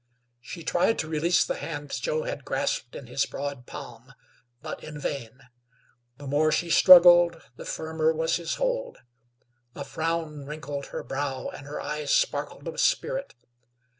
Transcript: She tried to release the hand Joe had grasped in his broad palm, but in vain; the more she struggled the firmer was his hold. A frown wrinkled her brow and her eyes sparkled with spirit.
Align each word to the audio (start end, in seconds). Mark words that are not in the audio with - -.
She 0.39 0.63
tried 0.63 0.97
to 0.97 1.07
release 1.07 1.45
the 1.45 1.57
hand 1.57 1.91
Joe 1.91 2.23
had 2.23 2.43
grasped 2.43 2.95
in 2.95 3.05
his 3.05 3.27
broad 3.27 3.67
palm, 3.67 4.15
but 4.59 4.83
in 4.83 4.97
vain; 4.97 5.41
the 6.17 6.25
more 6.25 6.51
she 6.51 6.71
struggled 6.71 7.39
the 7.55 7.65
firmer 7.65 8.11
was 8.11 8.37
his 8.37 8.55
hold. 8.55 8.97
A 9.75 9.83
frown 9.83 10.47
wrinkled 10.47 10.87
her 10.87 11.03
brow 11.03 11.49
and 11.49 11.67
her 11.67 11.79
eyes 11.79 12.09
sparkled 12.09 12.65
with 12.65 12.81
spirit. 12.81 13.35